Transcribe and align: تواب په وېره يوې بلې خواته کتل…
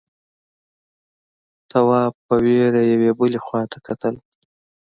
تواب 1.69 2.13
په 2.27 2.35
وېره 2.43 2.81
يوې 2.91 3.11
بلې 3.19 3.39
خواته 3.45 3.77
کتل… 3.87 4.15